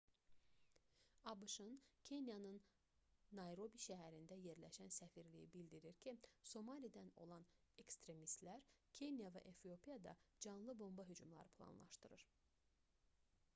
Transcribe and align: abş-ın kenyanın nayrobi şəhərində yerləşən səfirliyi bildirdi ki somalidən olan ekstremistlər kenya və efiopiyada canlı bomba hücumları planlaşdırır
abş-ın 1.31 1.73
kenyanın 2.09 2.55
nayrobi 3.39 3.81
şəhərində 3.83 4.37
yerləşən 4.45 4.89
səfirliyi 4.95 5.49
bildirdi 5.57 5.91
ki 6.05 6.13
somalidən 6.53 7.11
olan 7.25 7.45
ekstremistlər 7.85 8.63
kenya 9.01 9.31
və 9.37 9.43
efiopiyada 9.53 10.15
canlı 10.47 10.75
bomba 10.83 11.05
hücumları 11.11 11.53
planlaşdırır 11.61 12.25